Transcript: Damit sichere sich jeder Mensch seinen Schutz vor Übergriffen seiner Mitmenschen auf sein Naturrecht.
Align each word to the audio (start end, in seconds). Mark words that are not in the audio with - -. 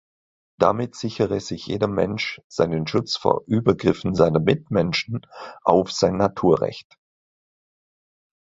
Damit 0.57 0.95
sichere 0.95 1.39
sich 1.39 1.67
jeder 1.67 1.87
Mensch 1.87 2.41
seinen 2.47 2.87
Schutz 2.87 3.17
vor 3.17 3.43
Übergriffen 3.45 4.15
seiner 4.15 4.39
Mitmenschen 4.39 5.27
auf 5.61 5.91
sein 5.91 6.17
Naturrecht. 6.17 6.97